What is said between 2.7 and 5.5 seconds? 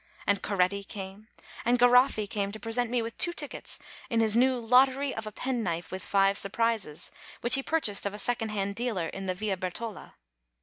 me with two tickets in his new lottery of "a